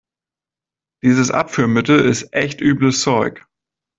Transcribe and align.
Dieses 1.03 1.29
Abführmittel 1.29 1.99
ist 1.99 2.33
echt 2.33 2.59
übles 2.59 3.01
Zeug. 3.01 3.45